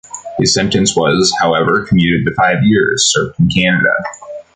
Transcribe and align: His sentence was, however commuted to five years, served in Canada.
His 0.39 0.55
sentence 0.55 0.95
was, 0.95 1.31
however 1.39 1.85
commuted 1.87 2.25
to 2.25 2.33
five 2.33 2.63
years, 2.63 3.05
served 3.13 3.39
in 3.39 3.49
Canada. 3.49 3.93